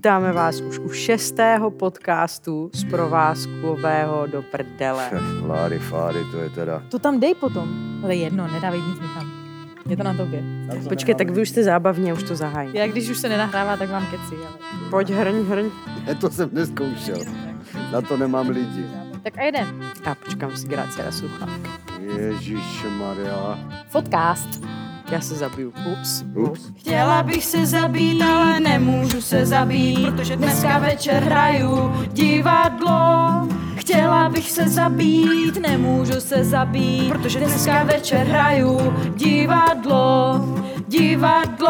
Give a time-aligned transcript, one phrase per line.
[0.00, 5.10] Vítáme vás už u šestého podcastu z provázkového do prdele.
[5.46, 6.82] Láry, fáry, to je teda...
[6.88, 7.68] To tam dej potom.
[8.02, 9.28] Ale jedno, nedávej nic nikam.
[9.88, 10.42] Je to na tobě.
[10.88, 12.70] Počkej, tak vy už jste zábavně, už to zahaj.
[12.72, 14.56] Já když už se nenahrává, tak vám keci, ale...
[14.90, 15.70] Pojď, hrň, hrň.
[16.06, 17.18] Ne, to jsem neskoušel.
[17.92, 18.86] Na to nemám lidi.
[19.22, 19.84] Tak a jeden.
[20.06, 21.70] Já počkám si gráci na sluchátka.
[22.16, 23.58] Ježíš Maria.
[23.92, 24.79] Podcast.
[25.10, 25.72] Já se zabiju.
[25.92, 26.24] Ups.
[26.34, 26.60] Ups.
[26.76, 33.48] Chtěla bych se zabít, ale nemůžu se zabít, protože dneska večer hraju divadlo.
[33.76, 40.40] Chtěla bych se zabít, nemůžu se zabít, protože dneska večer hraju divadlo.
[40.88, 41.68] Divadlo,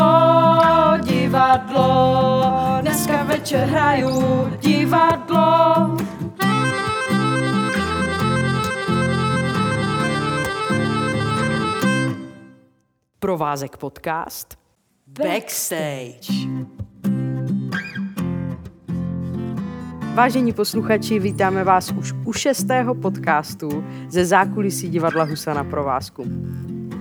[1.03, 2.45] divadlo,
[2.81, 5.97] dneska večer hraju divadlo.
[13.21, 14.59] Provázek podcast.
[15.07, 16.33] Backstage.
[20.15, 26.23] Vážení posluchači, vítáme vás už u šestého podcastu ze zákulisí divadla Husa na provázku.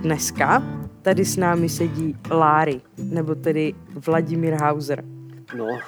[0.02, 0.62] Dneska
[1.02, 3.74] tady s námi sedí Láry, nebo tedy
[4.06, 5.04] Vladimír Hauser.
[5.56, 5.66] No,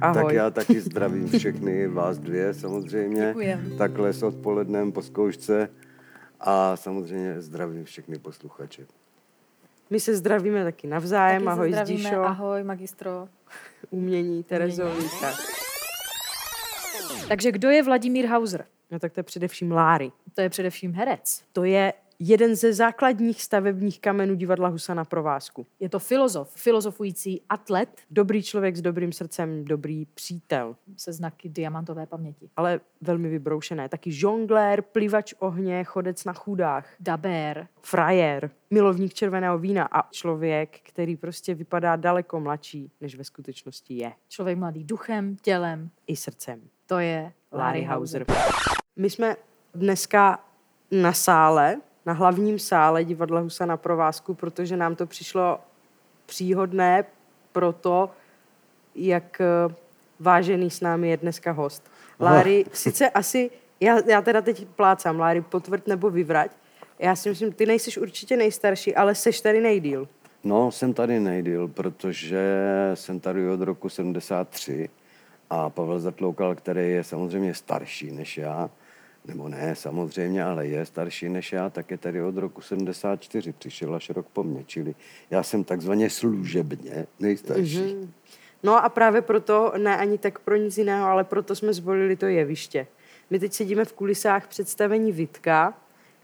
[0.00, 0.24] Ahoj.
[0.24, 3.26] tak já taky zdravím všechny, vás dvě samozřejmě.
[3.28, 3.72] Děkujem.
[3.78, 5.68] Takhle s odpolednem po zkoušce.
[6.40, 8.86] A samozřejmě zdravím všechny posluchače.
[9.90, 11.44] My se zdravíme taky navzájem.
[11.44, 12.00] Taky Ahoj zdravíme.
[12.00, 13.28] Zdišo, Ahoj, magistro.
[13.90, 15.04] umění, Terezovi.
[15.20, 15.34] Tak.
[17.28, 18.64] Takže kdo je Vladimír Hauser?
[18.90, 20.12] No tak to je především Láry.
[20.34, 21.42] To je především herec.
[21.52, 25.66] To je jeden ze základních stavebních kamenů divadla Husa na provázku.
[25.80, 32.06] Je to filozof, filozofující atlet Dobrý člověk s dobrým srdcem, dobrý přítel, se znaky diamantové
[32.06, 32.50] paměti.
[32.56, 33.88] ale velmi vybroušené.
[33.88, 37.68] Taky žonglér, plivač ohně, chodec na chudách, Dabér.
[37.82, 44.12] frajer, milovník červeného vína a člověk, který prostě vypadá daleko mladší, než ve skutečnosti je.
[44.28, 45.90] Člověk mladý duchem, tělem.
[46.06, 46.60] I srdcem.
[46.86, 48.24] To je Larry Hauser.
[48.96, 49.36] My jsme
[49.74, 50.44] dneska
[50.90, 55.60] na sále, na hlavním sále divadla Husa na provázku, protože nám to přišlo
[56.26, 57.04] příhodné
[57.52, 58.10] pro to,
[58.94, 59.74] jak eh,
[60.20, 61.90] vážený s námi je dneska host.
[62.20, 63.50] Láry, sice asi,
[63.80, 66.50] já, já teda teď plácám, Láry, potvrd nebo vyvrať.
[66.98, 70.08] Já si myslím, ty nejsiš určitě nejstarší, ale seš tady nejdíl.
[70.44, 72.40] No, jsem tady nejdýl, protože
[72.94, 74.88] jsem tady od roku 73
[75.50, 78.70] a Pavel Zatloukal, který je samozřejmě starší než já,
[79.24, 83.94] nebo ne samozřejmě, ale je starší než já, tak je tady od roku 74, přišel
[83.94, 84.94] až rok po mně, čili
[85.30, 87.78] já jsem takzvaně služebně nejstarší.
[87.78, 88.08] Mm-hmm.
[88.62, 92.26] No a právě proto, ne ani tak pro nic jiného, ale proto jsme zvolili to
[92.26, 92.86] jeviště.
[93.30, 95.74] My teď sedíme v kulisách představení Vitka,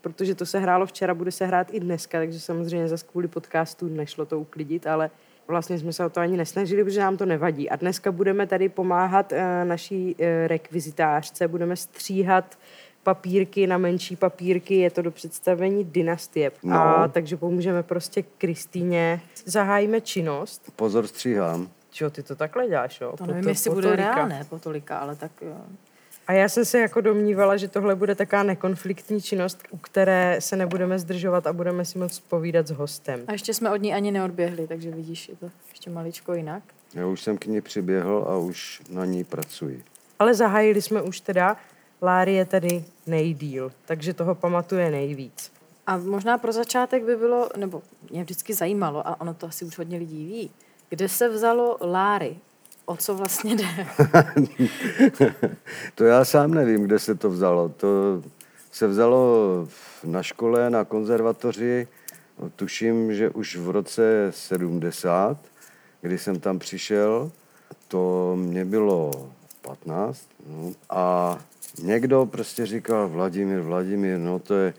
[0.00, 3.88] protože to se hrálo včera, bude se hrát i dneska, takže samozřejmě zase kvůli podcastu
[3.88, 5.10] nešlo to uklidit, ale
[5.48, 7.70] vlastně jsme se o to ani nesnažili, protože nám to nevadí.
[7.70, 12.58] A dneska budeme tady pomáhat eh, naší eh, rekvizitářce, budeme stříhat
[13.02, 16.52] papírky na menší papírky, je to do představení dynastie.
[16.62, 16.76] No.
[16.76, 19.20] A takže pomůžeme prostě Kristýně.
[19.44, 20.62] Zahájíme činnost.
[20.76, 21.68] Pozor, stříhám.
[21.90, 23.10] Čo, ty to takhle děláš, jo?
[23.10, 24.14] To Po nevím, to- jestli bude tolika.
[24.14, 25.56] reálné po tolika, ale tak jo.
[26.26, 30.56] A já jsem se jako domnívala, že tohle bude taková nekonfliktní činnost, u které se
[30.56, 33.20] nebudeme zdržovat a budeme si moc povídat s hostem.
[33.26, 36.62] A ještě jsme od ní ani neodběhli, takže vidíš, je to ještě maličko jinak.
[36.94, 39.84] Já už jsem k ní přiběhl a už na ní pracuji.
[40.18, 41.56] Ale zahájili jsme už teda,
[42.02, 45.52] Láry je tady nejdíl, takže toho pamatuje nejvíc.
[45.86, 49.78] A možná pro začátek by bylo, nebo mě vždycky zajímalo, a ono to asi už
[49.78, 50.50] hodně lidí ví,
[50.88, 52.36] kde se vzalo Láry?
[52.86, 53.86] O co vlastně jde?
[55.94, 57.68] to já sám nevím, kde se to vzalo.
[57.68, 58.22] To
[58.72, 59.68] se vzalo
[60.04, 61.88] na škole, na konzervatoři,
[62.56, 65.38] tuším, že už v roce 70,
[66.00, 67.32] kdy jsem tam přišel,
[67.88, 69.30] to mě bylo
[69.62, 71.38] 15 no, a
[71.82, 74.74] někdo prostě říkal Vladimír, Vladimír, no to je,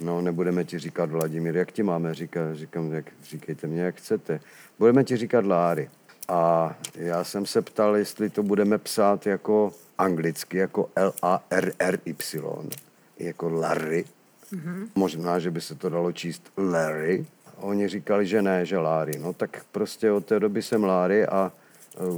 [0.00, 2.54] no nebudeme ti říkat Vladimír, jak ti máme říkat?
[2.54, 4.40] Říkám, jak, říkejte mě, jak chcete.
[4.78, 5.90] Budeme ti říkat Láry.
[6.28, 12.70] A já jsem se ptal, jestli to budeme psát jako anglicky, jako L-A-R-R-Y,
[13.18, 14.04] jako Larry.
[14.52, 14.88] Mm-hmm.
[14.94, 17.26] Možná, že by se to dalo číst Larry.
[17.56, 19.18] Oni říkali, že ne, že Láry.
[19.18, 21.52] No tak prostě od té doby jsem Láry a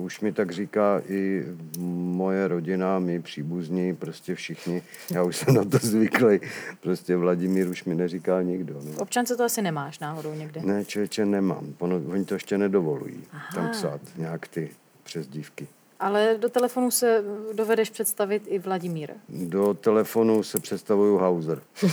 [0.00, 1.44] už mi tak říká i
[1.78, 4.82] moje rodina, mý příbuzní, prostě všichni.
[5.10, 6.40] Já už jsem na to zvyklý.
[6.80, 8.74] Prostě Vladimír už mi neříká nikdo.
[8.74, 8.92] No.
[8.92, 10.60] V občance to asi nemáš náhodou někde.
[10.64, 11.74] Ne, člověče, nemám.
[11.78, 13.48] Ono, oni to ještě nedovolují Aha.
[13.54, 14.70] tam psát nějak ty
[15.02, 15.66] přezdívky.
[16.00, 19.10] Ale do telefonu se dovedeš představit i Vladimír.
[19.28, 21.62] Do telefonu se představuju Hauser.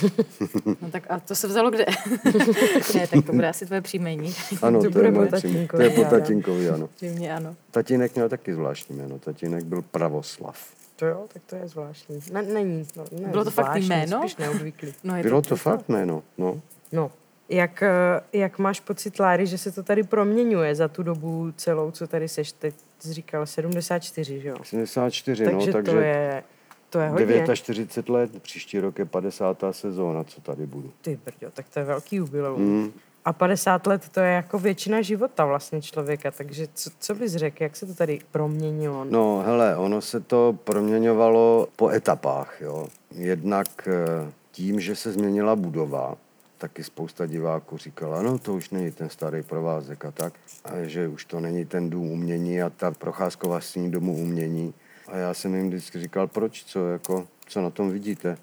[0.81, 1.85] No tak a to se vzalo kde?
[2.95, 4.33] ne, tak to bude asi tvoje příjmení.
[4.61, 5.67] Ano, To to, bude je po moje příjmení.
[5.67, 6.89] To je po tatínkovi, ano.
[6.97, 7.55] Zřejmě ano.
[7.71, 9.19] Tatínek měl taky zvláštní jméno.
[9.19, 10.57] Tatínek byl Pravoslav.
[10.95, 12.19] To jo, tak to je zvláštní.
[12.31, 12.88] Ne, není.
[12.95, 14.19] No, ne, Bylo to fakt zvláštní, jméno?
[14.19, 14.94] Spíš neobvyklý.
[15.03, 16.61] No, je Bylo to fakt jméno, no.
[16.91, 17.11] No,
[17.50, 21.92] jak, eh, jak máš pocit, Láry, že se to tady proměňuje za tu dobu celou,
[21.92, 22.51] co tady seš?
[22.51, 24.56] Teď jsi říkal 74, že jo?
[24.63, 26.44] 74, Takže, no, takže to je,
[26.90, 27.56] to je hodně.
[27.56, 29.63] 49 let, příští rok je 50.
[29.72, 30.92] sezóna, co tady budu.
[31.01, 32.62] Ty brďo, tak to je velký jubileum.
[32.62, 32.92] Mm.
[33.25, 37.63] A 50 let to je jako většina života vlastně člověka, takže co, co bys řekl,
[37.63, 39.06] jak se to tady proměnilo?
[39.06, 42.88] No, hele, ono se to proměňovalo po etapách, jo.
[43.12, 46.16] Jednak eh, tím, že se změnila budova,
[46.63, 50.33] taky spousta diváků říkala, no to už není ten starý provázek a tak,
[50.63, 54.74] a že už to není ten dům umění a ta procházková sní domu umění.
[55.07, 58.38] A já jsem jim vždycky říkal, proč, co, jako, co na tom vidíte?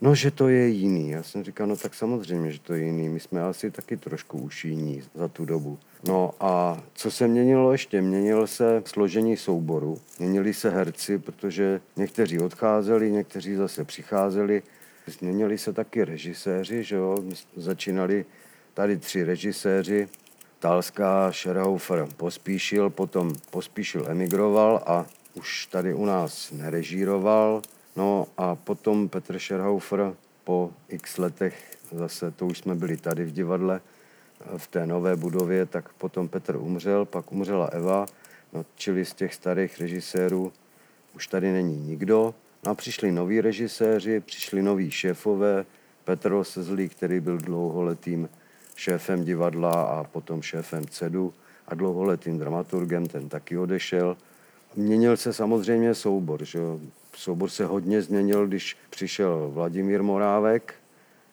[0.00, 1.10] No, že to je jiný.
[1.10, 3.08] Já jsem říkal, no tak samozřejmě, že to je jiný.
[3.08, 5.78] My jsme asi taky trošku už jiní za tu dobu.
[6.08, 8.02] No a co se měnilo ještě?
[8.02, 14.62] Měnilo se složení souboru, měnili se herci, protože někteří odcházeli, někteří zase přicházeli.
[15.06, 17.18] Změnili se taky režiséři, že jo?
[17.56, 18.24] Začínali
[18.74, 20.08] tady tři režiséři,
[20.58, 27.62] Talská, Scherhofer pospíšil, potom pospíšil emigroval a už tady u nás nerežíroval.
[27.96, 30.14] No a potom Petr Scherhofer
[30.44, 33.80] po x letech, zase to už jsme byli tady v divadle,
[34.56, 38.06] v té nové budově, tak potom Petr umřel, pak umřela Eva,
[38.52, 40.52] no, čili z těch starých režisérů
[41.14, 42.34] už tady není nikdo.
[42.66, 45.64] No a přišli noví režiséři, přišli noví šéfové,
[46.04, 48.28] Petr Osezlý, který byl dlouholetým
[48.76, 51.34] šéfem divadla a potom šéfem CEDu
[51.68, 54.16] a dlouholetým dramaturgem, ten taky odešel.
[54.76, 56.44] Měnil se samozřejmě soubor.
[56.44, 56.58] Že?
[57.16, 60.74] Soubor se hodně změnil, když přišel Vladimír Morávek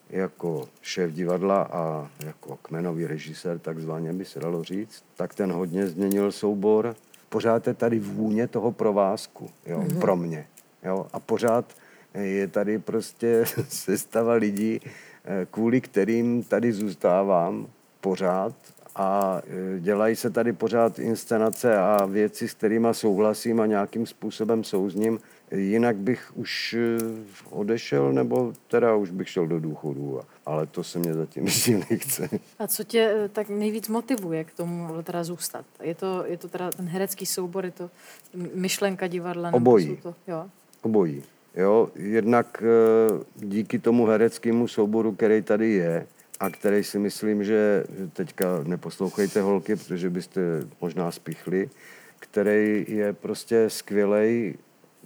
[0.09, 5.87] jako šéf divadla a jako kmenový režisér, takzvaně by se dalo říct, tak ten hodně
[5.87, 6.95] změnil soubor.
[7.29, 9.99] Pořád je tady vůně toho provázku, jo, mm-hmm.
[9.99, 10.47] pro mě.
[10.83, 11.65] Jo, a pořád
[12.13, 14.79] je tady prostě sestava lidí,
[15.25, 17.67] eh, kvůli kterým tady zůstávám
[18.01, 18.55] pořád
[18.95, 24.63] a eh, dělají se tady pořád inscenace a věci, s kterými souhlasím a nějakým způsobem
[24.63, 25.19] souzním.
[25.51, 26.97] Jinak bych už eh,
[27.49, 32.29] odešel, nebo teda už bych šel do důchodu, ale to se mě zatím ještě nechce.
[32.59, 35.65] A co tě tak nejvíc motivuje k tomu teda zůstat?
[35.83, 37.89] Je to, je to teda ten herecký soubor, je to
[38.53, 39.51] myšlenka divadla?
[39.51, 39.87] nebo Obojí.
[39.87, 40.49] jsou To, jo.
[40.81, 41.23] Obojí.
[41.55, 46.07] Jo, jednak eh, díky tomu hereckému souboru, který tady je,
[46.39, 47.83] a který si myslím, že
[48.13, 50.41] teďka neposlouchejte holky, protože byste
[50.81, 51.69] možná spichli,
[52.19, 54.55] který je prostě skvělej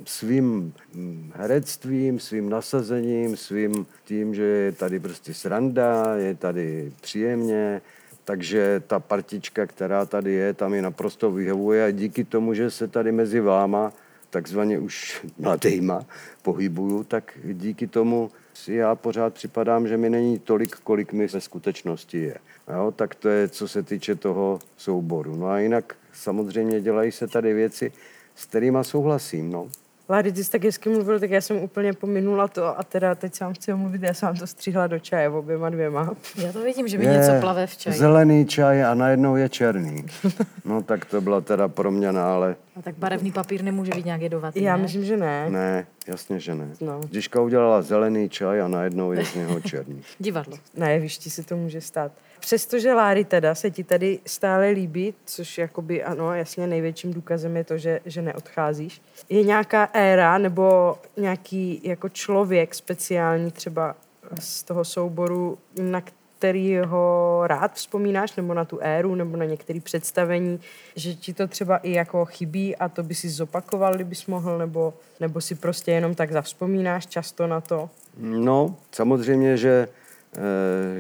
[0.06, 7.82] svým mm, herectvím, svým nasazením, svým tím, že je tady prostě sranda, je tady příjemně,
[8.24, 12.88] takže ta partička, která tady je, tam je naprosto vyhovuje a díky tomu, že se
[12.88, 13.94] tady mezi váma
[14.34, 16.06] takzvaně už mladejma
[16.42, 21.42] pohybuju, tak díky tomu si já pořád připadám, že mi není tolik, kolik mi ve
[21.42, 22.38] skutečnosti je.
[22.74, 25.36] Jo, tak to je, co se týče toho souboru.
[25.36, 27.92] No a jinak samozřejmě dělají se tady věci,
[28.36, 29.52] s kterými souhlasím.
[29.52, 29.70] No.
[30.10, 33.36] Lády, ty jsi tak hezky mluvil, tak já jsem úplně pominula to a teda teď
[33.36, 36.14] sám chci mluvit, já jsem vám to střihla do čaje oběma dvěma.
[36.38, 37.98] Já to vidím, že mi něco plave v čaji.
[37.98, 40.06] zelený čaj a najednou je černý.
[40.66, 44.62] No tak to byla teda proměna, ale A tak barevný papír nemůže být nějak jedovatý,
[44.64, 44.84] Já ne?
[44.84, 45.50] myslím, že ne.
[45.50, 46.68] ne, jasně, že ne.
[46.82, 47.02] No.
[47.10, 50.02] Děžka udělala zelený čaj a najednou je z něho černý.
[50.20, 50.58] Divadlo.
[50.78, 52.12] Na jevišti se to může stát.
[52.44, 57.64] Přestože Láry teda se ti tady stále líbí, což jakoby ano, jasně největším důkazem je
[57.64, 59.02] to, že, že neodcházíš.
[59.30, 63.96] Je nějaká éra nebo nějaký jako člověk speciální třeba
[64.40, 66.02] z toho souboru, na
[66.38, 70.60] který ho rád vzpomínáš, nebo na tu éru, nebo na některé představení,
[70.96, 74.94] že ti to třeba i jako chybí a to by si zopakoval, kdybys mohl, nebo,
[75.20, 77.90] nebo si prostě jenom tak zavzpomínáš často na to?
[78.18, 79.88] No, samozřejmě, že,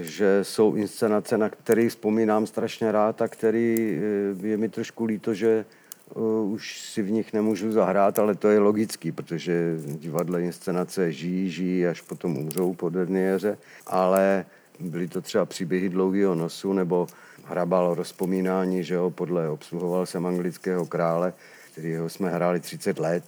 [0.02, 4.00] že jsou inscenace, na které vzpomínám strašně rád a který
[4.44, 5.66] eh, je mi trošku líto, že
[6.12, 11.50] eh, už si v nich nemůžu zahrát, ale to je logický, protože divadle inscenace žijí,
[11.50, 14.46] žijí, až potom umřou po derniéře, ale
[14.80, 17.08] byly to třeba příběhy dlouhého nosu nebo
[17.46, 21.34] hrabal rozpomínání, že jo, podle obsluhoval jsem anglického krále,
[21.72, 23.24] kterýho jsme hráli 30 let.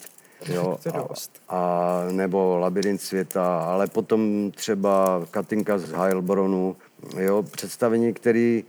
[0.45, 1.07] Jo, a,
[1.49, 6.75] a nebo Labirint světa, ale potom třeba Katinka z Heilbronu,
[7.17, 8.63] jo, představení, který,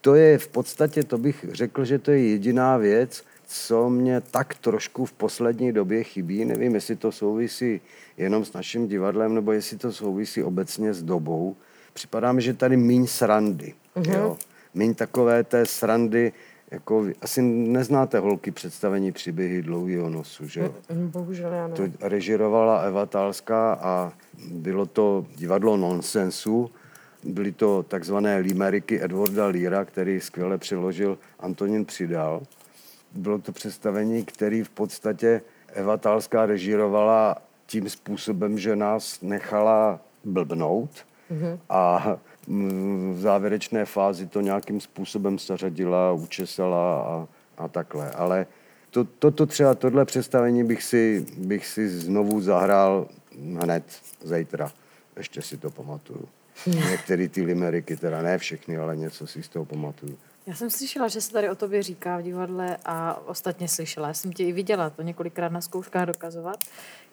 [0.00, 4.54] to je v podstatě, to bych řekl, že to je jediná věc, co mě tak
[4.54, 7.80] trošku v poslední době chybí, nevím, jestli to souvisí
[8.16, 11.56] jenom s naším divadlem, nebo jestli to souvisí obecně s dobou,
[11.92, 13.74] připadá mi, že tady míň srandy.
[13.96, 14.14] Mm-hmm.
[14.14, 14.36] Jo?
[14.74, 16.32] Míň takové té srandy,
[16.72, 20.70] jako, asi neznáte holky představení příběhy dlouhého nosu, že?
[20.92, 21.74] Mm, Bohužel já ne.
[21.74, 24.12] To režirovala Eva Talská a
[24.50, 26.70] bylo to divadlo nonsensu.
[27.24, 32.42] Byly to takzvané limeriky Edwarda Líra, který skvěle přeložil Antonín Přidal.
[33.12, 37.36] Bylo to představení, který v podstatě Eva Talská režirovala
[37.66, 40.90] tím způsobem, že nás nechala blbnout
[41.32, 41.58] mm-hmm.
[41.68, 42.16] a
[43.12, 48.10] v závěrečné fázi to nějakým způsobem zařadila, učesala a, a takhle.
[48.10, 48.46] Ale
[48.90, 53.08] to, to, to třeba, tohle představení bych si, bych si znovu zahrál
[53.60, 53.84] hned
[54.24, 54.72] zítra.
[55.16, 56.28] Ještě si to pamatuju.
[56.66, 60.18] Některé ty limeriky, teda ne všechny, ale něco si z toho pamatuju.
[60.46, 64.08] Já jsem slyšela, že se tady o tobě říká v divadle a ostatně slyšela.
[64.08, 66.56] Já jsem tě i viděla to několikrát na zkouškách dokazovat,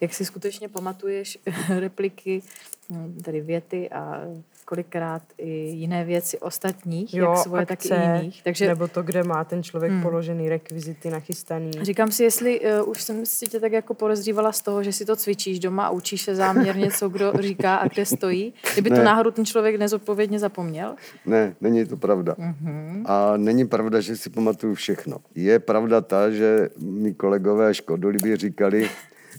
[0.01, 1.37] jak si skutečně pamatuješ
[1.79, 2.41] repliky,
[2.89, 4.21] hm, tedy věty a
[4.69, 8.43] kolikrát i jiné věci ostatních, jo, jak svoje, tak i jiných.
[8.43, 10.01] Takže nebo to, kde má ten člověk hmm.
[10.01, 11.71] položený rekvizity nachystaný.
[11.81, 15.05] Říkám si, jestli uh, už jsem si tě tak jako podezřívala z toho, že si
[15.05, 18.53] to cvičíš doma a učíš se záměrně, co kdo říká a kde stojí.
[18.73, 18.95] Kdyby ne.
[18.97, 20.95] to náhodou ten člověk nezodpovědně zapomněl?
[21.25, 22.33] Ne, není to pravda.
[22.33, 23.03] Uh-huh.
[23.05, 25.17] A není pravda, že si pamatuju všechno.
[25.35, 28.89] Je pravda ta, že mi kolegové škodolibí říkali,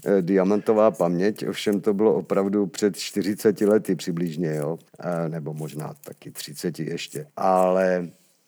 [0.05, 4.79] Eh, diamantová paměť, ovšem to bylo opravdu před 40 lety přibližně, jo?
[5.27, 7.27] nebo možná taky 30 ještě.
[7.37, 8.07] Ale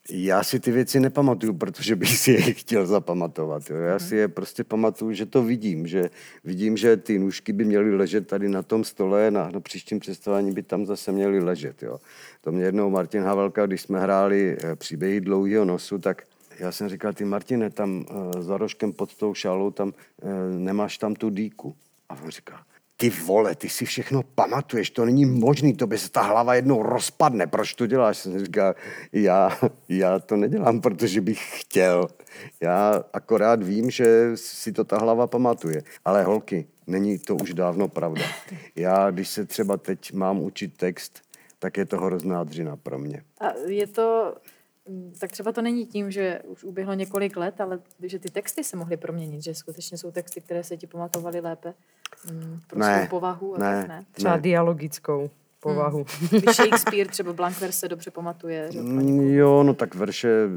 [0.09, 3.69] já si ty věci nepamatuju, protože bych si je chtěl zapamatovat.
[3.69, 3.77] Jo.
[3.77, 6.09] Já si je prostě pamatuju, že to vidím, že
[6.43, 10.51] vidím, že ty nůžky by měly ležet tady na tom stole, na, na příštím představení
[10.51, 11.83] by tam zase měly ležet.
[11.83, 11.99] Jo.
[12.41, 16.23] To mě jednou Martin Havelka, když jsme hráli eh, příběhy dlouhého nosu, tak
[16.59, 20.97] já jsem říkal, ty Martine, tam uh, za rožkem pod tou šálou, tam uh, nemáš
[20.97, 21.75] tam tu dýku.
[22.09, 22.65] A on říká,
[22.97, 26.83] ty vole, ty si všechno pamatuješ, to není možný, to by se ta hlava jednou
[26.83, 28.17] rozpadne, proč to děláš?
[28.17, 28.75] Jsem říkal,
[29.13, 29.59] já,
[29.89, 32.07] já to nedělám, protože bych chtěl.
[32.61, 35.83] Já akorát vím, že si to ta hlava pamatuje.
[36.05, 38.25] Ale holky, není to už dávno pravda.
[38.75, 41.21] Já, když se třeba teď mám učit text,
[41.59, 43.23] tak je to hrozná dřina pro mě.
[43.39, 44.35] A je to
[45.19, 48.77] tak třeba to není tím, že už uběhlo několik let, ale že ty texty se
[48.77, 51.73] mohly proměnit, že skutečně jsou texty, které se ti pamatovaly lépe
[52.31, 53.55] mm, pro ne, svou povahu.
[53.55, 54.05] A ne, tak ne.
[54.11, 54.41] Třeba ne.
[54.41, 56.05] dialogickou povahu.
[56.19, 56.41] Hmm.
[56.53, 58.71] Shakespeare třeba Blankver se dobře pamatuje.
[58.71, 60.47] Že mm, jo, no tak verše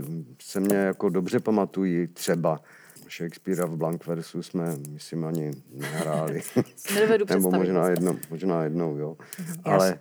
[0.41, 2.61] se mě jako dobře pamatují třeba.
[3.11, 6.43] Shakespearea v Blankversu jsme, myslím, ani nehráli.
[7.29, 9.17] Nebo možná, jedno, možná jednou, jo.
[9.65, 9.99] Ale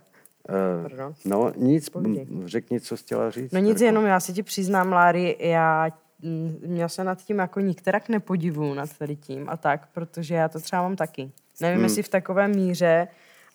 [0.48, 2.26] Uh, no nic, Povídej.
[2.44, 3.52] řekni, co jsi chtěla říct.
[3.52, 5.90] No nic, jenom já si ti přiznám, Lári, já
[6.66, 10.60] mě se nad tím jako nikterak nepodivu nad tady tím a tak, protože já to
[10.60, 11.30] třeba mám taky.
[11.60, 11.84] Nevím, hmm.
[11.84, 13.08] jestli v takové míře,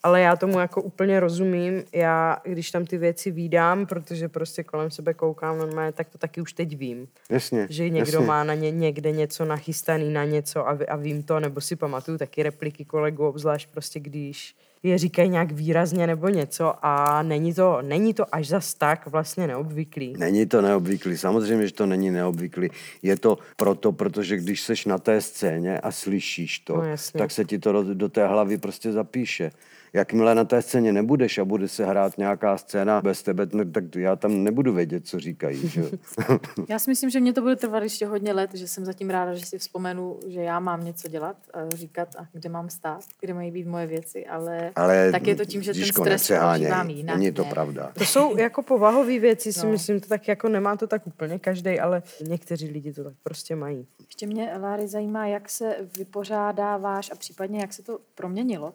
[0.04, 1.84] ale já tomu jako úplně rozumím.
[1.94, 6.42] Já, když tam ty věci výdám, protože prostě kolem sebe koukám normálně, tak to taky
[6.42, 7.08] už teď vím.
[7.30, 7.68] Jasně.
[7.70, 8.28] Že někdo jasně.
[8.28, 12.18] má na ně, někde něco nachystaný na něco a, a vím to, nebo si pamatuju
[12.18, 17.82] taky repliky kolegů, obzvlášť prostě když je říkají nějak výrazně nebo něco a není to,
[17.82, 20.14] není to až zas tak vlastně neobvyklý.
[20.18, 22.70] Není to neobvyklý, samozřejmě, že to není neobvyklý.
[23.02, 27.46] Je to proto, protože když seš na té scéně a slyšíš to, No, tak se
[27.46, 29.52] ti to do, do té hlavy prostě zapíše.
[29.94, 33.96] Jakmile na té scéně nebudeš a bude se hrát nějaká scéna bez tebe, no, tak
[33.96, 35.68] já tam nebudu vědět, co říkají.
[35.68, 35.84] Že?
[36.70, 39.34] já si myslím, že mě to bude trvat ještě hodně let, že jsem zatím ráda,
[39.34, 43.34] že si vzpomenu, že já mám něco dělat, a říkat, a kde mám stát, kde
[43.34, 47.18] mají být moje věci, ale, ale tak je to tím, že ten stres prožívám jinak.
[47.18, 47.50] Není to ne.
[47.50, 47.92] pravda.
[47.98, 49.72] To jsou jako povahové věci, si no.
[49.72, 53.56] myslím, to tak jako nemá to tak úplně každý, ale někteří lidi to tak prostě
[53.56, 53.88] mají.
[54.06, 58.74] Ještě mě, Láry, zajímá, jak se vypořádáváš a případně jak se to proměnilo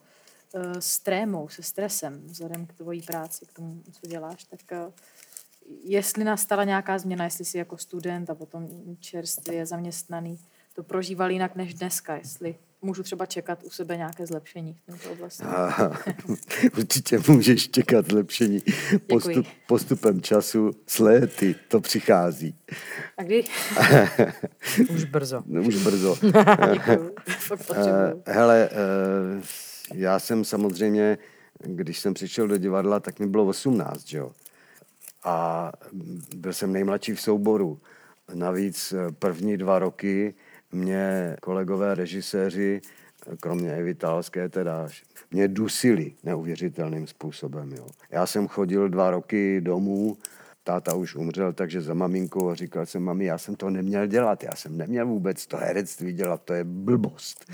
[0.54, 4.92] Eh, s trémou, se stresem, vzhledem k tvojí práci, k tomu, co děláš, tak eh,
[5.84, 8.68] jestli nastala nějaká změna, jestli jsi jako student a potom
[9.00, 10.38] čerstvě zaměstnaný,
[10.74, 15.12] to prožíval jinak než dneska, jestli můžu třeba čekat u sebe nějaké zlepšení v této
[15.12, 15.44] oblasti.
[16.78, 18.62] určitě můžeš čekat zlepšení
[19.06, 22.54] Postup, postupem času s léty, to přichází.
[23.18, 23.44] A kdy?
[24.90, 25.42] už brzo.
[25.66, 26.16] už brzo.
[26.72, 27.14] Děkuju,
[27.70, 27.76] uh,
[28.26, 29.42] hele, uh,
[29.94, 31.18] já jsem samozřejmě,
[31.64, 34.32] když jsem přišel do divadla, tak mi bylo 18, že jo.
[35.24, 35.72] A
[36.36, 37.80] byl jsem nejmladší v souboru.
[38.34, 40.34] Navíc první dva roky
[40.76, 42.80] mě kolegové režiséři,
[43.40, 44.88] kromě Evy Talské teda,
[45.30, 47.72] mě dusili neuvěřitelným způsobem.
[47.72, 47.86] Jo.
[48.10, 50.16] Já jsem chodil dva roky domů
[50.66, 54.42] táta už umřel, takže za maminkou a říkal jsem, mami, já jsem to neměl dělat,
[54.42, 57.52] já jsem neměl vůbec to herectví dělat, to je blbost.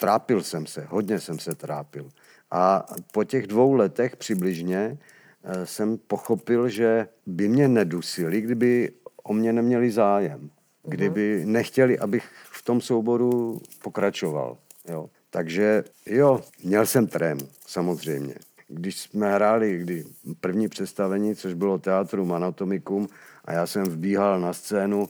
[0.00, 2.08] Trápil jsem se, hodně jsem se trápil.
[2.50, 4.98] A po těch dvou letech přibližně
[5.44, 10.50] eh, jsem pochopil, že by mě nedusili, kdyby o mě neměli zájem.
[10.82, 12.24] Kdyby nechtěli, abych
[12.68, 14.56] tom souboru pokračoval.
[14.88, 15.10] Jo.
[15.30, 18.34] Takže jo, měl jsem trému, samozřejmě.
[18.68, 20.04] Když jsme hráli kdy
[20.40, 23.08] první představení, což bylo Teatrum Anatomicum,
[23.44, 25.08] a já jsem vbíhal na scénu,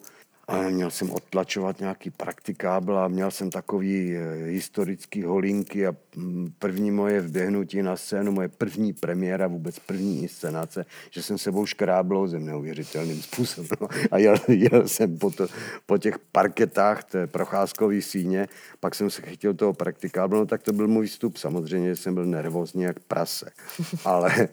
[0.71, 6.91] měl jsem odtlačovat nějaký praktikábl a měl jsem takový eh, historický holinky a mm, první
[6.91, 12.47] moje vběhnutí na scénu, moje první premiéra, vůbec první inscenace, že jsem sebou škrábl zem
[12.47, 13.89] neuvěřitelným způsobem.
[14.11, 15.47] A jel, jel jsem po, to,
[15.87, 18.49] po těch parketách té procházkové síně,
[18.81, 21.37] pak jsem se chytil toho praktikáblu, no tak to byl můj vstup.
[21.37, 23.51] Samozřejmě jsem byl nervózní jak prase.
[24.05, 24.49] Ale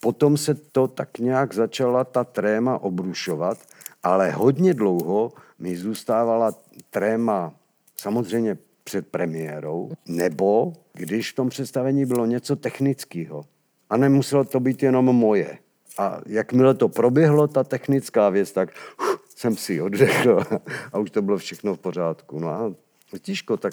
[0.00, 3.58] potom se to tak nějak začala ta tréma obrušovat
[4.04, 6.54] ale hodně dlouho mi zůstávala
[6.90, 7.54] tréma
[7.96, 13.44] samozřejmě před premiérou, nebo když v tom představení bylo něco technického.
[13.90, 15.58] A nemuselo to být jenom moje.
[15.98, 18.68] A jakmile to proběhlo, ta technická věc, tak
[19.00, 20.42] uf, jsem si oddechl
[20.92, 22.38] a už to bylo všechno v pořádku.
[22.38, 22.72] No a
[23.18, 23.72] tížko, tak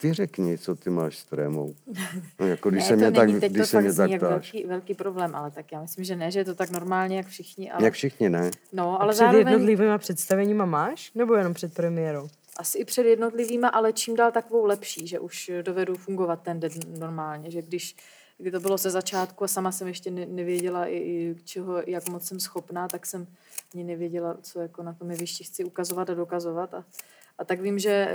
[0.00, 1.74] ty řekni, co ty máš s trémou.
[2.40, 4.20] No, jako když ne, se mě tak, teď když to se mě tak ptáš.
[4.20, 7.26] velký, velký problém, ale tak já myslím, že ne, že je to tak normálně, jak
[7.26, 7.70] všichni.
[7.70, 7.84] Ale...
[7.84, 8.50] Jak všichni, ne?
[8.72, 11.12] No, ale před zároveň jednotlivými představeníma máš?
[11.14, 12.28] Nebo jenom před premiérou?
[12.56, 16.72] asi i před jednotlivýma, ale čím dál takovou lepší, že už dovedu fungovat ten den
[16.98, 17.96] normálně, že když
[18.40, 22.08] kdy to bylo ze začátku a sama jsem ještě ne- nevěděla, i, i čeho, jak
[22.08, 23.26] moc jsem schopná, tak jsem
[23.74, 26.74] ani nevěděla, co jako na tom jevišti chci ukazovat a dokazovat.
[26.74, 26.84] A,
[27.40, 28.08] a tak vím, že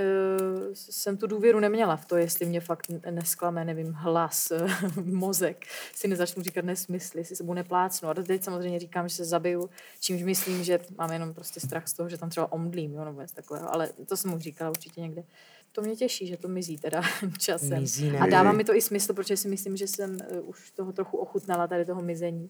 [0.57, 4.51] uh, jsem tu důvěru neměla v to, jestli mě fakt nesklame, nevím, hlas,
[5.03, 5.65] mozek,
[5.95, 8.09] si nezačnu říkat nesmysly, si sebou neplácnu.
[8.09, 11.93] A teď samozřejmě říkám, že se zabiju, čímž myslím, že mám jenom prostě strach z
[11.93, 13.73] toho, že tam třeba omdlím, jo, nebo něco takového.
[13.73, 15.23] Ale to jsem už říkala určitě někde.
[15.71, 17.01] To mě těší, že to mizí teda
[17.39, 17.81] časem.
[17.81, 18.19] Mizí, ne?
[18.19, 21.17] a dává mi to i smysl, protože si myslím, že jsem uh, už toho trochu
[21.17, 22.49] ochutnala tady toho mizení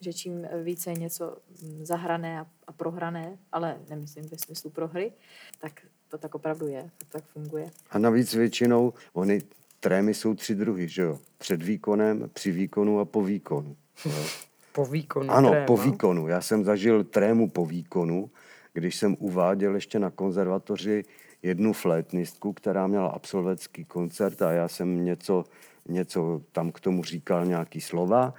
[0.00, 5.12] že čím více je něco mm, zahrané a, a prohrané, ale nemyslím ve smyslu prohry,
[5.58, 5.80] tak
[6.14, 7.70] to tak opravdu je, to tak funguje.
[7.90, 9.42] A navíc většinou, oni
[9.80, 11.18] trémy jsou tři druhy, že jo?
[11.38, 13.76] Před výkonem, při výkonu a po výkonu.
[14.04, 14.24] Jo?
[14.72, 15.66] Po výkonu Ano, tréma.
[15.66, 16.28] po výkonu.
[16.28, 18.30] Já jsem zažil trému po výkonu,
[18.72, 21.04] když jsem uváděl ještě na konzervatoři
[21.42, 25.44] jednu flétnistku, která měla absolventský koncert a já jsem něco,
[25.88, 28.34] něco tam k tomu říkal, nějaký slova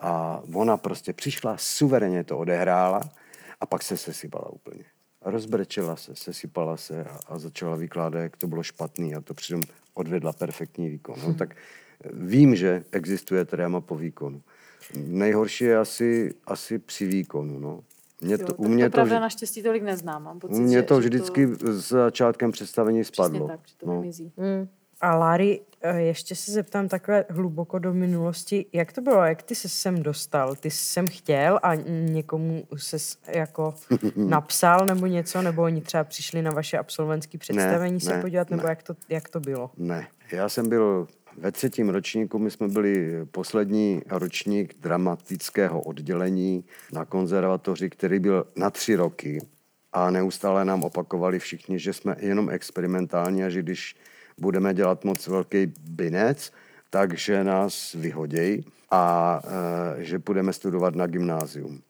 [0.00, 3.00] a ona prostě přišla, suverénně to odehrála
[3.60, 4.84] a pak se sesypala úplně.
[5.24, 9.60] Rozbrečela se, sesypala se a, a začala vykládat, jak to bylo špatný a to přitom
[9.94, 11.16] odvedla perfektní výkon.
[11.26, 11.56] No, tak
[12.12, 14.42] vím, že existuje tréma po výkonu.
[14.96, 17.58] Nejhorší je asi, asi při výkonu.
[17.58, 17.80] No.
[18.20, 20.22] Mě Jo, to, tak u mě to to, pravda vž- naštěstí tolik neznám.
[20.22, 23.48] Mám pocit, mě že, to že vždycky s začátkem představení Přesně spadlo.
[23.48, 24.00] tak, že to no.
[24.00, 24.32] vymizí.
[24.36, 24.68] Mm.
[25.02, 28.66] A Lári, eh, ještě se zeptám takhle hluboko do minulosti.
[28.72, 29.24] Jak to bylo?
[29.24, 30.54] Jak ty se sem dostal?
[30.56, 32.96] Ty jsi sem chtěl a někomu se
[33.28, 33.74] jako
[34.16, 35.42] napsal nebo něco?
[35.42, 38.50] Nebo oni třeba přišli na vaše absolventské představení se ne, podívat?
[38.50, 38.68] Nebo ne.
[38.68, 39.70] jak to, jak to bylo?
[39.76, 47.04] Ne, já jsem byl ve třetím ročníku, my jsme byli poslední ročník dramatického oddělení na
[47.04, 49.40] konzervatoři, který byl na tři roky
[49.92, 53.96] a neustále nám opakovali všichni, že jsme jenom experimentální a že když
[54.42, 56.52] budeme dělat moc velký binec,
[56.90, 59.04] takže nás vyhodějí a
[59.98, 61.80] e, že budeme studovat na gymnázium.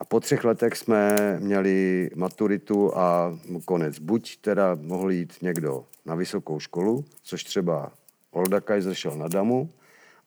[0.00, 3.98] A po třech letech jsme měli maturitu a konec.
[3.98, 7.92] Buď teda mohl jít někdo na vysokou školu, což třeba
[8.30, 9.70] Olda Kaiser šel na Damu,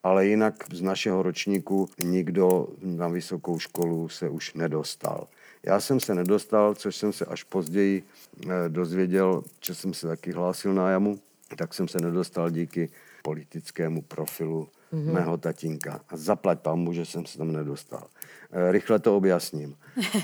[0.02, 5.26] ale jinak z našeho ročníku nikdo na vysokou školu se už nedostal.
[5.62, 10.32] Já jsem se nedostal, což jsem se až později eh, dozvěděl, že jsem se taky
[10.32, 11.18] hlásil na jamu,
[11.56, 12.90] tak jsem se nedostal díky
[13.22, 15.12] politickému profilu mm-hmm.
[15.12, 16.00] mého tatínka.
[16.08, 18.06] A zaplať pambu, že jsem se tam nedostal.
[18.52, 19.76] Eh, Rychle to objasním.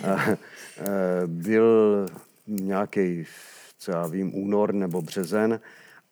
[0.79, 2.07] Eh, Byl
[2.47, 3.25] nějaký,
[3.79, 5.61] co já vím, únor nebo březen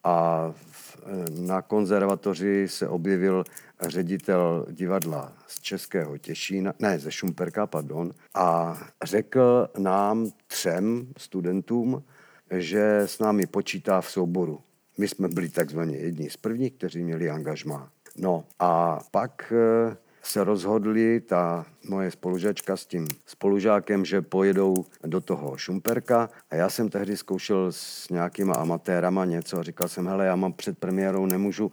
[0.05, 0.97] a v-
[1.41, 3.45] na konzervatoři se objevil
[3.81, 12.03] ředitel divadla z Českého Těšína, ne, ze Šumperka, pardon, a řekl nám třem studentům,
[12.51, 14.61] že s námi počítá v souboru.
[14.99, 17.91] My jsme byli takzvaně jedni z prvních, kteří měli angažmá.
[18.17, 25.21] No a pak eh, se rozhodli, ta moje spolužačka s tím spolužákem, že pojedou do
[25.21, 30.27] toho Šumperka a já jsem tehdy zkoušel s nějakýma amatérama něco a říkal jsem, hele,
[30.27, 31.71] já mám před premiérou, nemůžu,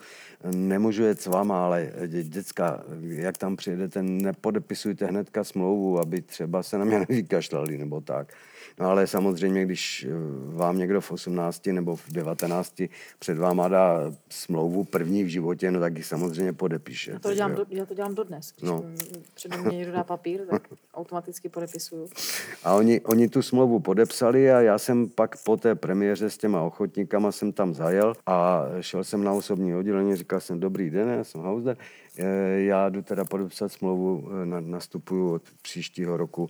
[0.55, 6.77] nemůžu jet s váma, ale děcka, jak tam přijedete, nepodepisujte hnedka smlouvu, aby třeba se
[6.77, 8.33] na mě nevykašlali nebo tak.
[8.79, 10.13] No ale samozřejmě, když eh,
[10.55, 12.81] vám někdo v 18 nebo v 19
[13.19, 17.11] před váma dá smlouvu první v životě, no tak ji samozřejmě podepíše.
[17.11, 18.51] Já to dělám, do, já to dělám dodnes.
[18.51, 18.83] Když no.
[19.33, 22.07] přede mě někdo dá papír, tak automaticky podepisuju.
[22.63, 26.61] A oni, oni tu smlouvu podepsali a já jsem pak po té premiéře s těma
[26.61, 31.23] ochotníkama jsem tam zajel a šel jsem na osobní oddělení, říkal jsem, dobrý den, já
[31.23, 31.77] jsem Hauser,
[32.17, 32.25] eh,
[32.59, 36.49] já jdu teda podepsat smlouvu, eh, nastupuju od příštího roku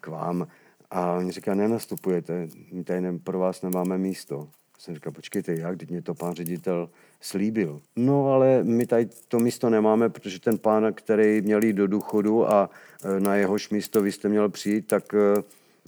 [0.00, 0.46] k vám
[0.92, 4.48] a oni říkají, nenastupujete, my tady pro vás nemáme místo.
[4.78, 7.80] Jsem říkal, počkejte, jak, teď mě to pán ředitel slíbil.
[7.96, 12.52] No ale my tady to místo nemáme, protože ten pán, který měl jít do důchodu
[12.52, 12.70] a
[13.04, 15.14] e, na jehož místo vy jste měl přijít, tak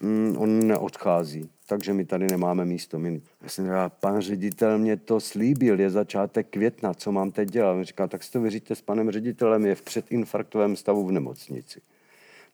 [0.02, 1.50] mm, on neodchází.
[1.66, 2.98] Takže my tady nemáme místo.
[2.98, 7.50] My, já jsem říkal, pan ředitel mě to slíbil, je začátek května, co mám teď
[7.50, 7.72] dělat?
[7.72, 11.80] On říkal, tak si to vyříte s panem ředitelem, je v předinfarktovém stavu v nemocnici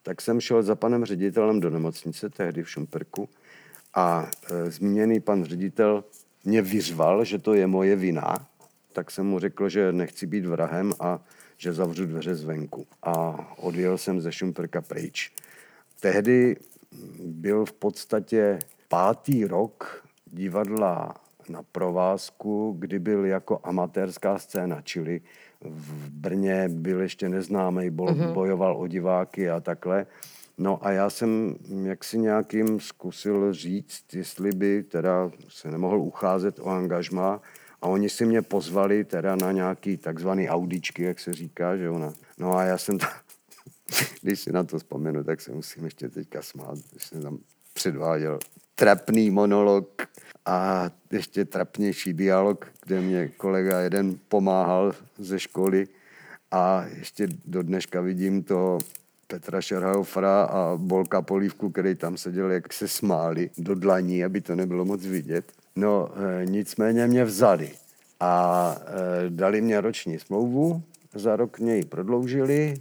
[0.03, 3.29] tak jsem šel za panem ředitelem do nemocnice, tehdy v Šumperku,
[3.93, 6.03] a e, zmíněný pan ředitel
[6.43, 8.47] mě vyřval, že to je moje vina,
[8.93, 11.19] tak jsem mu řekl, že nechci být vrahem a
[11.57, 12.87] že zavřu dveře zvenku.
[13.03, 15.31] A odjel jsem ze Šumperka pryč.
[15.99, 16.55] Tehdy
[17.19, 21.15] byl v podstatě pátý rok divadla
[21.49, 25.21] na provázku, kdy byl jako amatérská scéna, čili
[25.65, 28.33] v Brně byl ještě neznámý, uh-huh.
[28.33, 30.05] bojoval o diváky a takhle.
[30.57, 36.65] No a já jsem jaksi nějakým zkusil říct, jestli by teda se nemohl ucházet o
[36.65, 37.41] angažma
[37.81, 42.13] a oni si mě pozvali teda na nějaký takzvaný audičky, jak se říká, že ona.
[42.37, 43.09] No a já jsem tam,
[44.21, 47.37] když si na to vzpomenu, tak se musím ještě teďka smát, když jsem tam
[47.73, 48.39] předváděl
[48.81, 50.01] trapný monolog
[50.45, 55.87] a ještě trapnější dialog, kde mě kolega jeden pomáhal ze školy
[56.51, 58.79] a ještě do dneška vidím toho
[59.27, 64.55] Petra Šerhaufera a Bolka Polívku, který tam seděl, jak se smáli do dlaní, aby to
[64.55, 65.51] nebylo moc vidět.
[65.75, 66.09] No,
[66.41, 67.71] e, nicméně mě vzali
[68.19, 68.75] a
[69.25, 72.73] e, dali mě roční smlouvu, za rok mě ji prodloužili,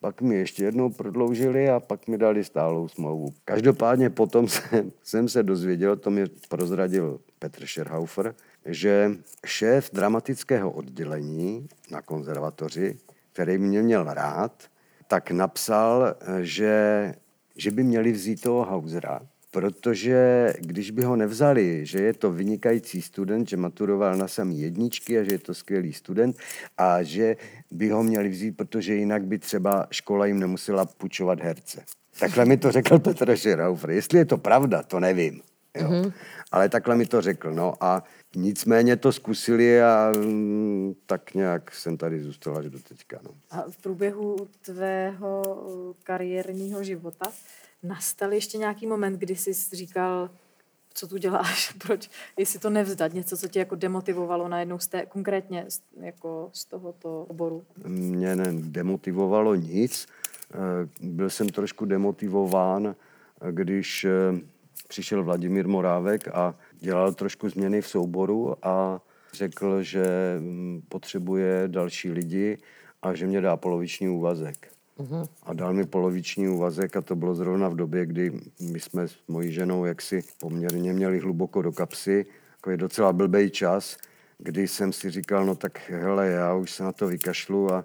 [0.00, 3.34] pak mi ještě jednou prodloužili a pak mi dali stálou smlouvu.
[3.44, 8.34] Každopádně potom jsem, jsem se dozvěděl, to mi prozradil Petr Scherhaufer,
[8.66, 9.10] že
[9.46, 12.98] šéf dramatického oddělení na konzervatoři,
[13.32, 14.62] který mě měl rád,
[15.08, 17.14] tak napsal, že,
[17.56, 19.20] že by měli vzít toho Hausera,
[19.56, 25.18] protože když by ho nevzali, že je to vynikající student, že maturoval na samý jedničky
[25.18, 26.36] a že je to skvělý student
[26.78, 27.36] a že
[27.70, 31.84] by ho měli vzít, protože jinak by třeba škola jim nemusela půjčovat herce.
[32.20, 33.90] Takhle mi to řekl Petr Schiraufer.
[33.90, 35.40] Jestli je to pravda, to nevím.
[35.76, 35.88] Jo.
[35.88, 36.12] Mm-hmm.
[36.52, 37.52] Ale takhle mi to řekl.
[37.52, 43.20] No a nicméně to zkusili a mm, tak nějak jsem tady zůstal až do teďka.
[43.24, 43.30] No.
[43.50, 45.42] A v průběhu tvého
[46.04, 47.32] kariérního života
[47.86, 50.30] nastal ještě nějaký moment, kdy jsi říkal,
[50.94, 55.06] co tu děláš, proč, jestli to nevzdat, něco, co tě jako demotivovalo najednou z té,
[55.06, 57.64] konkrétně z, jako z tohoto oboru?
[57.86, 60.06] Mě demotivovalo nic.
[60.54, 60.56] Eh,
[61.00, 62.96] byl jsem trošku demotivován,
[63.50, 64.10] když eh,
[64.88, 69.00] přišel Vladimír Morávek a dělal trošku změny v souboru a
[69.32, 70.06] řekl, že
[70.38, 72.58] mm, potřebuje další lidi
[73.02, 74.75] a že mě dá poloviční úvazek.
[74.98, 75.28] Uh-huh.
[75.42, 79.16] A dal mi poloviční úvazek a to bylo zrovna v době, kdy my jsme s
[79.28, 82.26] mojí ženou jaksi poměrně měli hluboko do kapsy,
[82.70, 83.96] je docela blbej čas,
[84.38, 87.84] kdy jsem si říkal, no tak hele, já už se na to vykašlu a,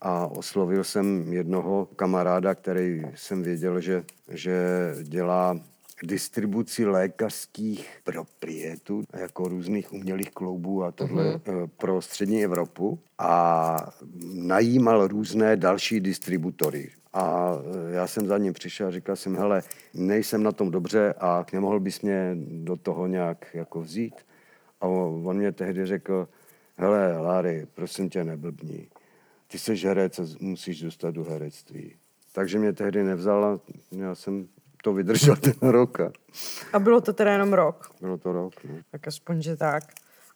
[0.00, 4.60] a oslovil jsem jednoho kamaráda, který jsem věděl, že, že
[5.02, 5.60] dělá
[6.02, 11.68] distribuci lékařských proprietů, jako různých umělých kloubů a tohle uh-huh.
[11.76, 13.76] pro střední Evropu a
[14.34, 16.90] najímal různé další distributory.
[17.12, 17.52] A
[17.90, 19.62] eh, já jsem za ním přišel a říkal jsem, hele,
[19.94, 24.14] nejsem na tom dobře a nemohl bys mě do toho nějak jako vzít?
[24.80, 26.28] A on mě tehdy řekl,
[26.76, 28.88] hele, Láry, prosím tě, neblbni.
[29.46, 31.94] Ty jsi herec a musíš zůstat do herectví.
[32.32, 33.60] Takže mě tehdy nevzala,
[33.92, 34.48] já jsem
[34.82, 36.00] to vydržel ten rok.
[36.00, 36.12] A...
[36.72, 37.90] a bylo to teda jenom rok?
[38.00, 38.74] Bylo to rok, no.
[38.90, 39.84] Tak aspoň, že tak.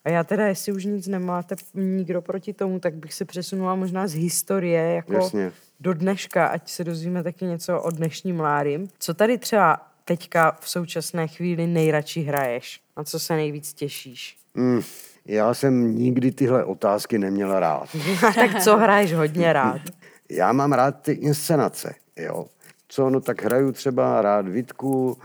[0.05, 4.07] A já teda, jestli už nic nemáte nikdo proti tomu, tak bych se přesunula možná
[4.07, 5.51] z historie jako Jasně.
[5.79, 8.87] do dneška, ať se dozvíme taky něco o dnešním Lárim.
[8.99, 12.81] Co tady třeba teďka v současné chvíli nejradši hraješ?
[12.97, 14.37] Na co se nejvíc těšíš?
[14.53, 14.81] Mm,
[15.25, 17.89] já jsem nikdy tyhle otázky neměla rád.
[18.35, 19.81] tak co hraješ hodně rád?
[20.29, 22.45] Já mám rád ty inscenace Jo.
[22.93, 25.17] Co, no tak hraju třeba rád Vitku,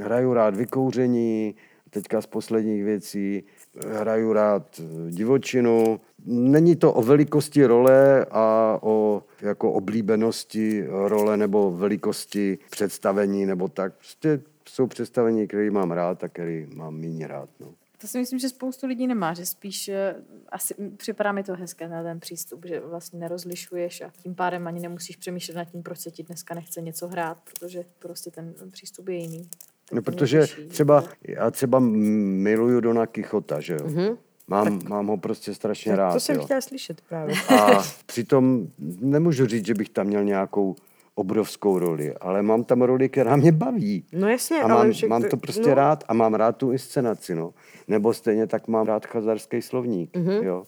[0.00, 1.54] hraju rád vykouření,
[1.90, 3.44] teďka z posledních věcí,
[3.88, 6.00] hraju rád divočinu.
[6.26, 13.94] Není to o velikosti role a o jako oblíbenosti role nebo velikosti představení nebo tak.
[13.94, 17.48] Prostě jsou představení, které mám rád a které mám méně rád.
[17.60, 17.66] No.
[18.04, 20.14] To si myslím, že spoustu lidí nemá, že spíš eh,
[20.48, 24.80] asi připadá mi to hezké na ten přístup, že vlastně nerozlišuješ a tím pádem ani
[24.80, 29.08] nemusíš přemýšlet nad tím, proč se ti dneska nechce něco hrát, protože prostě ten přístup
[29.08, 29.42] je jiný.
[29.42, 30.66] Tak No, protože těší.
[30.66, 33.86] třeba, já třeba miluju Dona Kichota, že jo.
[33.86, 34.16] Mm-hmm.
[34.46, 36.12] Mám, mám ho prostě strašně rád.
[36.12, 36.44] To jsem jo.
[36.44, 37.34] chtěla slyšet právě.
[37.60, 38.68] A přitom
[39.00, 40.76] nemůžu říct, že bych tam měl nějakou
[41.14, 44.04] obrovskou roli, ale mám tam roli, která mě baví.
[44.12, 45.74] No jasně, a ale mám, však mám to- prostě no.
[45.74, 47.54] rád a mám rád tu inscenaci, no.
[47.88, 50.26] Nebo stejně tak mám rád chazarský slovník, Mhm.
[50.28, 50.42] mm-hmm.
[50.44, 50.64] jo.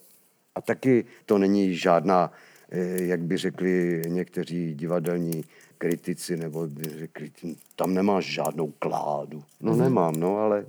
[0.54, 2.32] A taky to není žádná,
[2.70, 5.44] eh, jak by řekli někteří divadelní
[5.78, 7.30] kritici, nebo by řekli,
[7.76, 9.42] tam nemáš žádnou kládu.
[9.61, 9.80] No Mhm.
[9.80, 9.85] mm-hmm.
[9.85, 10.66] nemám, no, ale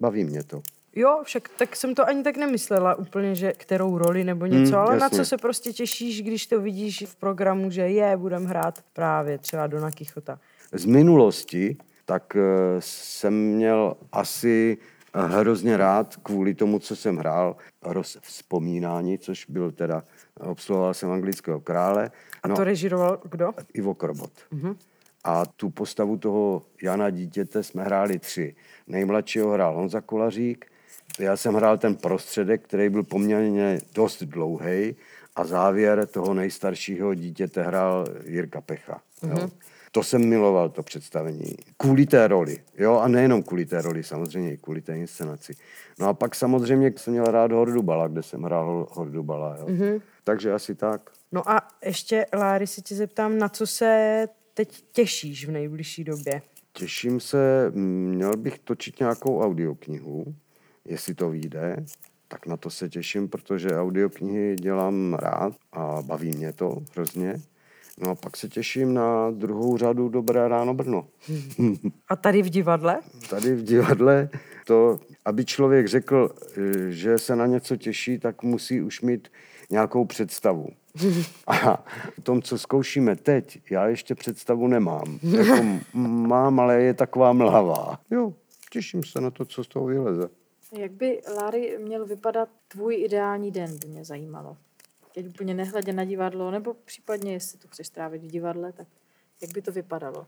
[0.00, 0.62] baví mě to.
[0.98, 4.80] Jo, však tak jsem to ani tak nemyslela úplně, že kterou roli nebo něco, Hmm,
[4.86, 5.18] ale na jasně.
[5.18, 9.66] co se prostě těšíš, když to vidíš v programu, že je, budem hrát právě třeba
[9.66, 10.38] Dona Kichota.
[10.72, 12.40] z minulosti, tak eh,
[12.78, 14.78] jsem měl asi
[15.14, 20.02] eh, hrozně rád kvůli tomu, co jsem hrál, rozvzpomínání, což byl teda,
[20.40, 22.10] obsluhoval jsem anglického krále.
[22.42, 23.50] A to režiroval kdo?
[23.74, 24.32] Ivo Korbot.
[24.52, 24.76] Mm-hmm.
[25.24, 28.54] A tu postavu toho Jana dítěte jsme hráli tři.
[28.86, 30.66] Nejmladšího hrál Honza Kolařík,
[31.18, 34.96] já jsem hrál ten prostředek, který byl poměrně dost dlouhý
[35.36, 39.00] a závěr toho nejstaršího dítěte hrál Jirka Pecha.
[39.22, 39.40] Mm-hmm.
[39.40, 39.50] Jo.
[39.92, 41.54] To jsem miloval, to představení.
[41.76, 42.58] Kvůli té roli.
[42.78, 45.52] Jo, a nejenom kvůli té roli, samozřejmě i kvůli té inscenaci.
[45.98, 49.56] No a pak samozřejmě jsem měl rád Hordubala, kde jsem hrál Hordubala.
[49.58, 49.66] Jo.
[49.66, 50.00] Mm-hmm.
[50.24, 51.10] Takže asi tak.
[51.32, 56.42] No a ještě, Láry, se tě zeptám, na co se teď těšíš v nejbližší době?
[56.72, 60.24] Těším se, měl bych točit nějakou audioknihu,
[60.88, 61.84] jestli to vyjde,
[62.28, 67.40] tak na to se těším, protože audioknihy dělám rád a baví mě to hrozně.
[68.00, 71.06] No a pak se těším na druhou řadu Dobré ráno Brno.
[72.08, 73.00] A tady v divadle?
[73.30, 74.28] Tady v divadle
[74.66, 76.34] to, aby člověk řekl,
[76.88, 79.28] že se na něco těší, tak musí už mít
[79.70, 80.68] nějakou představu.
[81.46, 81.84] A
[82.18, 85.18] o tom, co zkoušíme teď, já ještě představu nemám.
[85.22, 87.98] Jako mám, ale je taková mlhavá.
[88.10, 88.34] Jo,
[88.72, 90.28] těším se na to, co z toho vyleze.
[90.72, 94.56] Jak by, Láry, měl vypadat tvůj ideální den, by mě zajímalo.
[95.14, 98.86] Teď úplně nehledě na divadlo, nebo případně, jestli to chceš trávit v divadle, tak
[99.42, 100.26] jak by to vypadalo?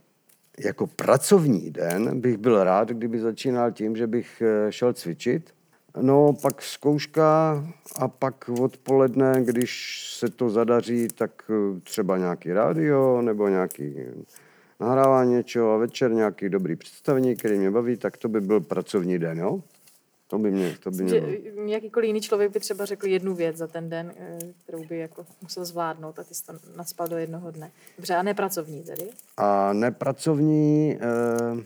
[0.59, 5.55] Jako pracovní den bych byl rád, kdyby začínal tím, že bych eh, šel cvičit.
[6.01, 7.65] No, pak zkouška
[7.97, 13.97] a pak odpoledne, když se to zadaří, tak eh, třeba nějaký rádio nebo nějaký
[14.81, 19.19] nahrávání něčeho a večer nějaký dobrý představení, který mě baví, tak to by byl pracovní
[19.19, 19.63] den, jo?
[20.29, 21.69] To by mě, to by mě bylo.
[21.69, 25.27] jakýkoliv jiný člověk by třeba řekl jednu věc za ten den, eh, kterou by jako
[25.43, 27.71] musel zvládnout a ty jsi to nadspal do jednoho dne.
[27.97, 29.09] Dobře, a nepracovní tedy?
[29.37, 31.65] A nepracovní eh,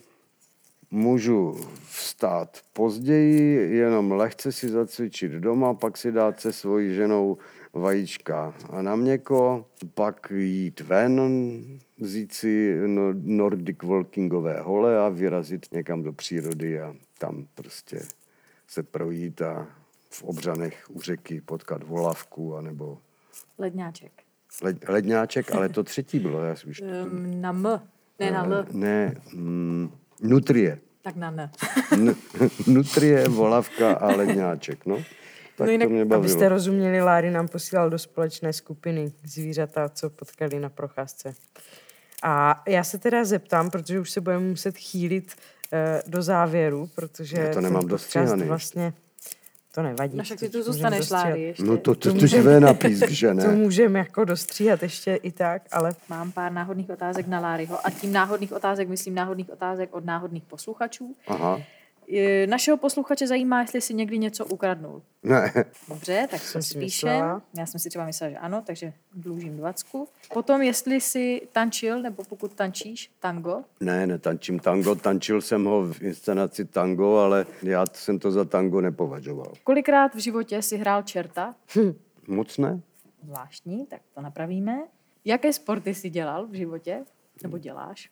[0.91, 1.57] můžu
[1.91, 7.39] vstát později, jenom lehce si zacvičit doma, pak si dát se svojí ženou
[7.73, 11.21] vajíčka a na měko, pak jít ven,
[12.01, 18.01] vzít si no- Nordic walkingové hole a vyrazit někam do přírody a tam prostě
[18.73, 19.67] se projít a
[20.11, 22.99] v obřanech u řeky potkat volavku anebo
[23.59, 24.13] Ledňáček.
[24.63, 26.81] led, ledňáček, ale to třetí bylo, já si už...
[26.81, 27.81] Um, na M,
[28.19, 29.91] ne na L, Ne, mm,
[30.23, 30.79] nutrie.
[31.03, 31.51] tak na N.
[32.67, 34.97] Nutrie, volavka a ledňáček, no.
[35.57, 36.25] Tak No jinak, to mě bavilo.
[36.25, 41.35] Abyste rozuměli, Láry nám posílal do společné skupiny zvířata, co potkali na procházce.
[42.23, 45.62] A já se teda zeptám, protože už se budeme muset chýlit eh,
[46.07, 48.43] do závěru, protože Já to nemám dostříhaný.
[48.43, 48.93] vlastně
[49.75, 50.17] to nevadí.
[50.17, 51.65] No však ty to tu zůstaneš, ještě.
[51.65, 53.49] No to, to, to, to je na písk, že To ne?
[53.49, 58.13] můžeme jako dostříhat ještě i tak, ale Mám pár náhodných otázek na Láryho a tím
[58.13, 61.17] náhodných otázek myslím náhodných otázek od náhodných posluchačů.
[61.27, 61.61] Aha,
[62.47, 65.03] Našeho posluchače zajímá, jestli si někdy něco ukradnul.
[65.23, 65.53] ne.
[65.89, 67.07] Dobře, tak Jsem to si spíše.
[67.07, 67.43] myslela.
[67.59, 70.09] Já jsem si třeba myslela, že ano, takže dlužím dvacku.
[70.35, 73.65] Potom, jestli si tančil, nebo pokud tančíš, tango.
[73.81, 78.81] Ne, netančím tango, tančil jsem ho v inscenaci tango, ale já jsem to za tango
[78.81, 79.53] nepovažoval.
[79.65, 81.55] Kolikrát v životě si hrál čerta?
[82.29, 82.81] Moc ne?
[83.25, 84.79] Zvláštní, tak to napravíme.
[85.25, 87.05] Jaké sporty si dělal v životě?
[87.43, 88.11] Nebo děláš?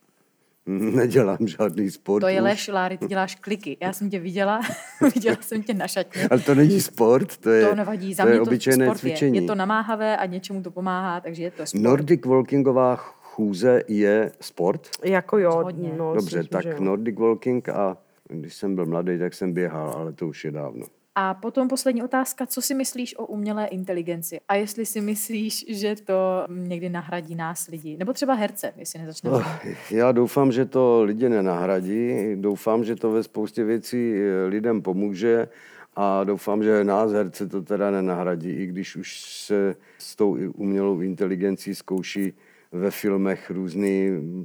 [0.95, 2.21] Nedělám žádný sport.
[2.21, 3.77] To je lež, Láry, ty děláš kliky.
[3.81, 4.61] Já jsem tě viděla,
[5.15, 6.27] viděla jsem tě na šatně.
[6.31, 8.97] Ale to není sport, to je, To nevadí, za to mě je to obyčejné sport
[8.99, 9.37] cvičení.
[9.37, 9.41] je.
[9.43, 11.81] Je to namáhavé a něčemu to pomáhá, takže je to sport.
[11.81, 14.87] Nordic walkingová chůze je sport?
[15.03, 15.93] Jako jo, Hodně.
[15.97, 16.75] no, Dobře, tak jo.
[16.79, 17.97] Nordic Walking a
[18.29, 20.85] když jsem byl mladý, tak jsem běhal, ale to už je dávno.
[21.15, 24.39] A potom poslední otázka, co si myslíš o umělé inteligenci?
[24.47, 27.97] A jestli si myslíš, že to někdy nahradí nás lidi?
[27.97, 29.35] Nebo třeba herce, jestli nezačneme.
[29.35, 29.45] Oh,
[29.91, 35.47] Já doufám, že to lidi nenahradí, doufám, že to ve spoustě věcí eh, lidem pomůže
[35.95, 40.99] a doufám, že nás herce to teda nenahradí, i když už se s tou umělou
[40.99, 42.33] inteligencí zkouší
[42.71, 43.89] ve filmech různé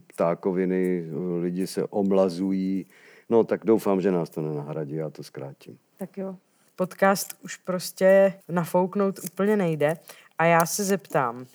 [0.06, 1.04] ptákoviny,
[1.40, 2.86] lidi se omlazují,
[3.30, 5.78] no tak doufám, že nás to nenahradí, já to zkrátím.
[5.96, 6.36] Tak jo.
[6.76, 9.96] Podcast už prostě nafouknout úplně nejde.
[10.38, 11.46] A já se zeptám,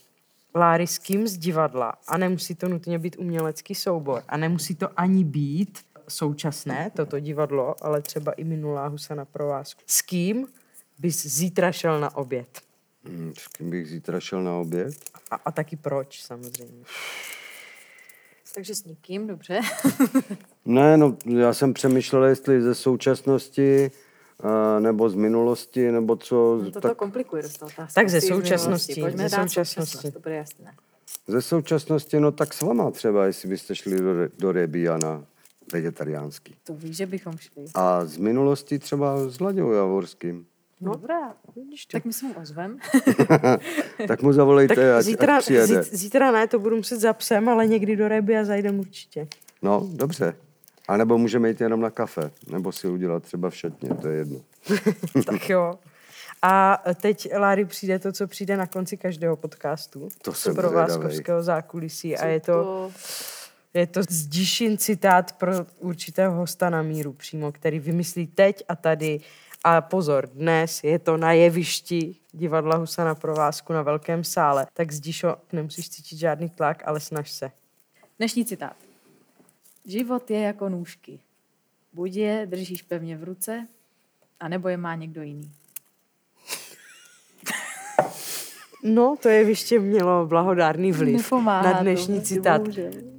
[0.55, 4.89] Láry, s kým z divadla, a nemusí to nutně být umělecký soubor, a nemusí to
[4.97, 9.81] ani být současné, toto divadlo, ale třeba i minulá husa na provázku.
[9.85, 10.47] S kým
[10.99, 12.61] bys zítra šel na oběd?
[13.05, 14.93] Hmm, S kým bych zítra šel na oběd?
[15.31, 16.83] A, a taky proč, samozřejmě.
[18.55, 19.59] Takže s nikým, dobře.
[20.65, 23.91] Ne, no, já jsem přemýšlel, jestli ze současnosti,
[24.79, 26.59] nebo z minulosti, nebo co.
[26.63, 27.87] No to tak to komplikuje dost otázka.
[27.95, 29.01] Tak ze současnosti.
[29.01, 29.91] Pojďme ze dát současnosti.
[29.91, 30.73] současnost, to bude jasné.
[31.27, 35.23] ze současnosti, no tak s váma třeba, jestli byste šli do, do Rebia na
[35.73, 36.55] vegetariánský.
[36.63, 37.63] To víš, že bychom šli.
[37.75, 40.45] A z minulosti třeba s Laďou Javorským.
[40.81, 40.91] No.
[40.91, 41.97] Dobrá, Vidíš to.
[41.97, 42.77] tak my se mu ozvem.
[44.07, 45.83] Tak mu zavolejte, Tak ať, zítra, ať přijede.
[45.83, 49.27] zí, zítra ne, to budu muset za psem, ale někdy do Reby a zajdem určitě.
[49.61, 50.35] No, dobře.
[50.87, 54.17] A nebo můžeme jít jenom na kafe, nebo si udělat třeba v šatně, to je
[54.17, 54.39] jedno.
[55.25, 55.79] tak jo.
[56.41, 60.09] A teď, Láry, přijde to, co přijde na konci každého podcastu.
[60.21, 60.71] To jsem pro.
[60.71, 62.17] Váskovského zákulisí.
[62.17, 62.91] A je to,
[63.73, 69.19] je to zdišin citát pro určitého hosta na míru přímo, který vymyslí teď a tady.
[69.63, 74.67] A pozor, dnes je to na jevišti divadla Husa na provázku na velkém sále.
[74.73, 77.51] Tak zdišo, nemusíš cítit žádný tlak, ale snaž se.
[78.17, 78.90] Dnešní citát.
[79.85, 81.19] Život je jako nůžky.
[81.93, 83.67] Buď je držíš pevně v ruce,
[84.39, 85.51] anebo je má někdo jiný.
[88.83, 92.61] No, to je ještě mělo blahodárný vliv Nepomáhá na to, dnešní prostě citát.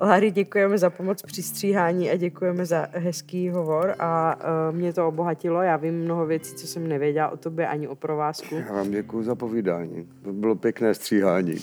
[0.00, 5.08] Láry, děkujeme za pomoc při stříhání a děkujeme za hezký hovor a uh, mě to
[5.08, 5.62] obohatilo.
[5.62, 8.54] Já vím mnoho věcí, co jsem nevěděla o tobě ani o provázku.
[8.54, 10.08] Já vám děkuji za povídání.
[10.22, 11.54] To bylo pěkné stříhání.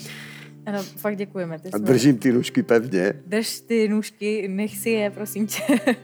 [0.66, 1.58] Ano, fakt děkujeme.
[1.58, 3.12] Ty A jsme- držím ty nůžky pevně.
[3.26, 5.62] Drž ty nůžky, nech si je, prosím tě.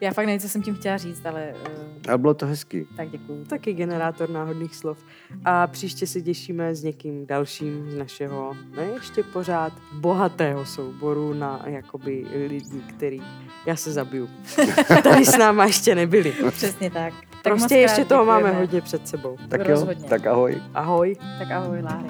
[0.00, 1.72] Já fakt nevím, co jsem tím chtěla říct, ale uh,
[2.08, 2.86] Ale bylo to hezký.
[2.96, 3.44] tak děkuju.
[3.44, 4.98] Taky generátor náhodných slov.
[5.44, 11.62] A příště se těšíme s někým dalším z našeho, ne ještě pořád, bohatého souboru na
[11.66, 13.22] jakoby lidi, který
[13.66, 14.28] já se zabiju.
[15.02, 16.34] Tady s náma ještě nebyli.
[16.50, 17.14] Přesně tak.
[17.30, 18.60] tak Prostě ještě toho máme děkujeme.
[18.60, 19.36] hodně před sebou.
[19.48, 20.02] Tak Rozhodně.
[20.04, 20.62] jo, tak ahoj.
[20.74, 21.16] Ahoj.
[21.38, 22.08] Tak ahoj, Láry.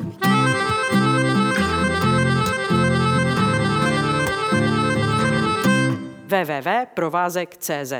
[6.30, 7.92] www.provázek.cz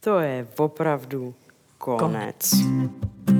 [0.00, 1.34] To je opravdu
[1.78, 2.00] konec.
[2.00, 3.33] konec.